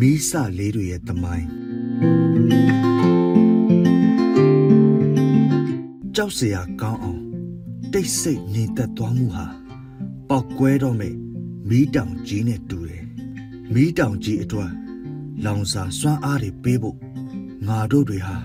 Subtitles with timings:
[0.00, 1.48] မီးစလေးတွေရဲ့သမိုင်း
[6.14, 7.20] ကြောက်စရာကောင်းအောင်
[7.92, 9.46] တိတ်ဆိတ်ငြိမ်သက်သွားမှုဟာ
[10.28, 11.14] ပောက်ကွဲတော့မဲ့
[11.68, 13.04] မီးတောင်ကြီးနဲ့တူတယ်
[13.74, 14.72] မီးတောင်ကြီးအတွက်
[15.44, 16.98] လောင်စာစွမ်းအားတွေပေးဖို့
[17.68, 18.36] ငါတို့တွေဟာ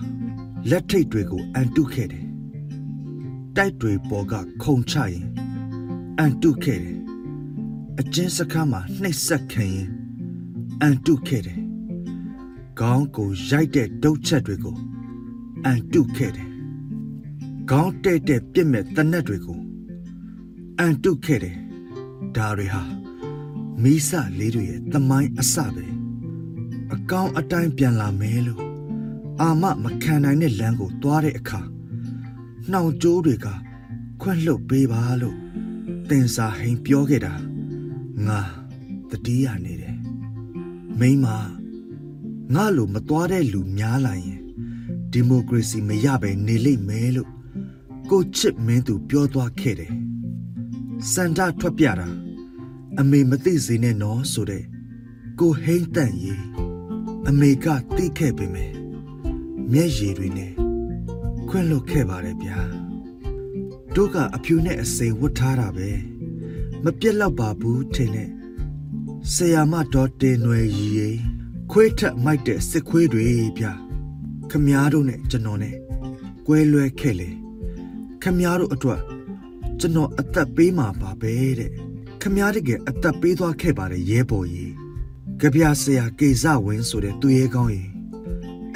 [0.70, 2.26] လက်ထိတ်တွေကိုအန်တုခဲ့တယ်
[3.56, 4.34] တိုက်တွေပေါ်က
[4.64, 5.26] ခုံချရင်
[6.18, 7.00] အန်တုခဲ့တယ်
[8.00, 9.90] အကျဉ်းစခန်းမှာနှိပ်စက်ခံရင်
[10.82, 11.60] အန်တုခဲ့တယ်။
[12.80, 14.78] ခေါင်းကိုရိုက်တဲ့ဒုတ်ချက်တွေကို
[15.66, 16.50] အန်တုခဲ့တယ်။
[17.70, 19.60] ခေါင်းတဲ့တဲ့ပြစ်မဲ့တနက်တွေကို
[20.80, 21.58] အန်တုခဲ့တယ်။
[22.36, 22.84] ဒါတွေဟာ
[23.82, 25.86] မိစလေးတွေရဲ့သမိုင်းအစပဲ။
[26.94, 28.66] အကောင်အတိုင်းပြန်လာမယ်လို့
[29.42, 31.62] အာမမခံနိုင်တဲ့လမ်းကိုသွားတဲ့အခါ
[32.72, 33.48] နှောင်ကြိုးတွေက
[34.22, 35.38] ခွန့်လှုပ်ပေးပါလို့
[36.10, 37.34] တင်စာဟိန်ပြောခဲ့တာ
[38.28, 38.40] ငါ
[39.10, 39.95] တတိယနေတယ်
[41.00, 41.26] မိမ
[42.54, 44.42] ငါလိုမသွားတဲ့လူများလာရင်
[45.12, 47.32] ဒီမိုကရေစီမရပဲနေလိမ့်မယ်လို့
[48.10, 49.94] ကိုချစ်မင်းသူပြောသွားခဲ့တယ်
[51.12, 52.10] စန္ဒထွက်ပြတာ
[53.00, 54.64] အမေမသိစေနဲ့နော်ဆိုတဲ့
[55.40, 56.44] ကိုဟိမ့်တန့်ရေး
[57.30, 58.74] အမေကသိခဲ့ပေမယ်
[59.72, 60.54] မျက်ရည်တွေနဲ့
[61.50, 62.60] ခွင့်လွတ်ခဲ့ပါတယ်ဗျာ
[63.96, 65.90] တို့ကအဖြူနဲ့အစိမ်ဝတ်ထားတာပဲ
[66.84, 68.30] မပြက်တော့ပါဘူးထင်တဲ့
[69.34, 71.10] ဆရာမတော်တင်နွယ်ရီရေ
[71.72, 73.26] ခွေးထက်မိုက်တဲ့စစ်ခွေးတွေ
[73.58, 73.66] ဗျ
[74.50, 75.76] ခမည်းတော်နဲ့ကျွန်တော်နဲ့
[76.48, 77.30] ကွဲလွဲခဲ့လေ
[78.22, 79.02] ခမည်းတော်အတွက်
[79.80, 81.72] ကျွန်တော်အသက်ပေးမှာပါပဲတဲ့
[82.22, 84.74] ခမည်းတကယ်အသက်ပေးသွားခဲ့ပါတယ်ရဲဘော်ကြီး
[85.40, 87.90] ကြပြဆရာကေဇဝင်းဆိုတဲ့သူရဲကောင်းကြီး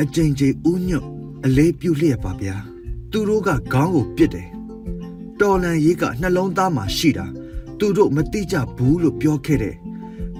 [0.01, 1.05] အကျဉ်းချင်းဥညွတ်
[1.45, 2.57] အလေးပြုလျက်ပါဗျာ
[3.11, 4.49] သူတို့ကခေါင်းကိုပြစ်တယ်
[5.39, 7.25] တော်လန်ရေးကနှလုံးသားမှာရှိတာ
[7.79, 9.77] သူတို့မတိကြဘူးလို့ပြောခဲ့တဲ့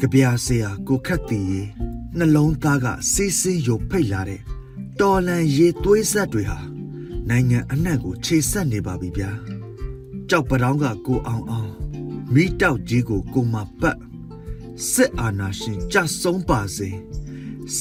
[0.01, 1.63] ကြပြာဆရာကိုခတ်တီရေ
[2.17, 4.41] နှလုံးသားကစီးစင်းယိုဖိတ်လာတဲ့
[4.99, 6.59] တော်လန်ရေသွေးဆက်တွေဟာ
[7.29, 9.31] နိုင်ငံအနှံ့ကိုခြေဆက်နေပါပြီဗျာ
[10.29, 11.71] ကြောက်ပတောင်းကကိုအောင်အောင်
[12.33, 13.97] မိတောက်ကြီးကိုကိုမပတ်
[14.91, 16.89] စစ်အာဏာရှင်ကြဆုံးပါစေ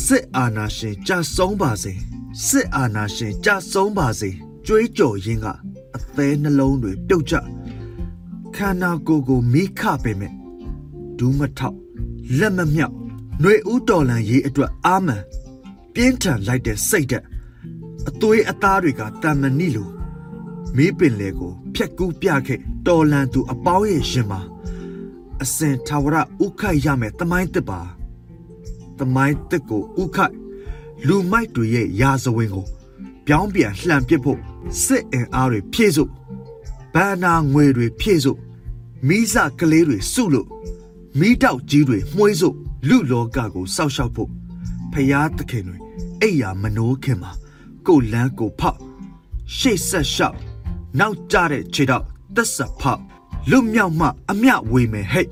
[0.05, 1.93] စစ်အာဏာရှင်ကြဆုံးပါစေ
[2.47, 4.31] စစ်အာဏာရှင်ကြဆုံးပါစေ
[4.67, 5.47] ကြွေးကြော်ရင်းက
[5.97, 7.35] အသေးနှလုံးတွေပြုတ်ကျ
[8.57, 10.33] ခန္ဓာကိုယ်ကိုမိခပေမဲ့
[11.19, 11.88] ဒူးမထောက်
[12.37, 12.95] လက်မမြောက်
[13.41, 15.23] ຫນွေဦးတော်လန်ရေးအတွက်အာမန်
[15.95, 17.27] ပြင်းထန်လိုက်တဲ့စိတ်ဓာတ်
[18.09, 19.89] အသွေးအသားတွေကတန်မဏိလို
[20.77, 24.41] မီးပင်လေကိုဖြက်ကူးပြခဲ့တော်လန်သူအပေါင်းရဲ့ရှင်မှာ
[25.43, 27.81] အစင်ထာဝရဥခိုက်ရမယ်တမိုင်းတစ်ပါ
[28.99, 30.35] တမိုင်းတစ်ကိုဥခိုက်
[31.07, 32.67] လူမိုက်တွေရဲ့ရာဇဝင်ကို
[33.27, 34.41] ပြောင်းပြန်လှန်ပစ်ဖို့
[34.85, 36.13] စစ်အင်အားတွေဖြည့်စုပ်
[36.95, 38.41] ဘန္နာငွေတွေဖြည့်စုပ်
[39.09, 40.49] မိစကလေးတွေစုလို့
[41.21, 42.57] မိတောက်ကြီးတွေမှုေးစုပ်
[42.89, 44.31] လူလောကကိုစောက်ရှောက်ဖို့
[44.93, 45.79] ဖယားသခင်တွေ
[46.23, 47.33] အိယာမနိုးခင်မှာ
[47.87, 48.79] ကိုလန်းကိုဖောက်
[49.57, 50.39] ရှေ့ဆက်လျှောက်
[50.99, 52.05] နောက်ကြတဲ့ခြေတော့
[52.37, 53.03] တက်ဆက်ဖောက်
[53.51, 55.27] လွတ်မြောက်မှအမျှဝေမယ်ဟဲ့